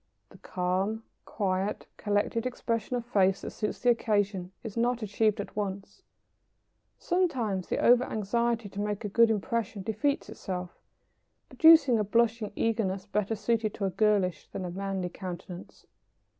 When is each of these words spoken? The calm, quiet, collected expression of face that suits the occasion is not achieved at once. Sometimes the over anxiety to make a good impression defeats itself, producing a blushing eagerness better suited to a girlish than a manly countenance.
The 0.29 0.39
calm, 0.39 1.03
quiet, 1.25 1.85
collected 1.97 2.47
expression 2.47 2.95
of 2.95 3.05
face 3.05 3.41
that 3.41 3.51
suits 3.51 3.77
the 3.77 3.91
occasion 3.91 4.51
is 4.63 4.75
not 4.75 5.03
achieved 5.03 5.39
at 5.39 5.55
once. 5.55 6.01
Sometimes 6.97 7.67
the 7.67 7.77
over 7.77 8.05
anxiety 8.05 8.67
to 8.69 8.81
make 8.81 9.05
a 9.05 9.09
good 9.09 9.29
impression 9.29 9.83
defeats 9.83 10.27
itself, 10.27 10.79
producing 11.49 11.99
a 11.99 12.03
blushing 12.03 12.51
eagerness 12.55 13.05
better 13.05 13.35
suited 13.35 13.75
to 13.75 13.85
a 13.85 13.91
girlish 13.91 14.47
than 14.47 14.65
a 14.65 14.71
manly 14.71 15.07
countenance. 15.09 15.85